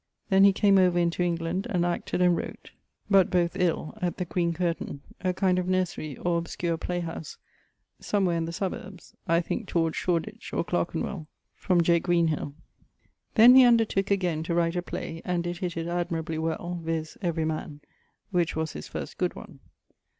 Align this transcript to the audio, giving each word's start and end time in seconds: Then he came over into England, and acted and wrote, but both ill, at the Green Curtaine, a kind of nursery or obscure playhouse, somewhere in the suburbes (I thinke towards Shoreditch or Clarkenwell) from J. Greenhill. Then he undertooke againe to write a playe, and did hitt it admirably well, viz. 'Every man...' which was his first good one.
Then 0.29 0.45
he 0.45 0.51
came 0.51 0.79
over 0.79 0.97
into 0.97 1.21
England, 1.21 1.67
and 1.69 1.85
acted 1.85 2.23
and 2.23 2.35
wrote, 2.35 2.71
but 3.07 3.29
both 3.29 3.55
ill, 3.55 3.95
at 4.01 4.17
the 4.17 4.25
Green 4.25 4.51
Curtaine, 4.51 5.01
a 5.23 5.31
kind 5.31 5.59
of 5.59 5.67
nursery 5.67 6.17
or 6.17 6.39
obscure 6.39 6.75
playhouse, 6.75 7.37
somewhere 7.99 8.35
in 8.37 8.45
the 8.45 8.51
suburbes 8.51 9.13
(I 9.27 9.41
thinke 9.41 9.67
towards 9.67 9.95
Shoreditch 9.97 10.53
or 10.53 10.63
Clarkenwell) 10.63 11.27
from 11.53 11.83
J. 11.83 11.99
Greenhill. 11.99 12.55
Then 13.35 13.53
he 13.53 13.61
undertooke 13.61 14.09
againe 14.09 14.41
to 14.45 14.55
write 14.55 14.75
a 14.75 14.81
playe, 14.81 15.21
and 15.23 15.43
did 15.43 15.57
hitt 15.59 15.77
it 15.77 15.85
admirably 15.85 16.39
well, 16.39 16.81
viz. 16.83 17.15
'Every 17.21 17.45
man...' 17.45 17.81
which 18.31 18.55
was 18.55 18.73
his 18.73 18.87
first 18.87 19.19
good 19.19 19.35
one. 19.35 19.59